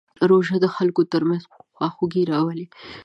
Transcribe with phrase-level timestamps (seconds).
[0.29, 1.43] روژه د خلکو ترمنځ
[1.75, 2.65] خواخوږي راولي.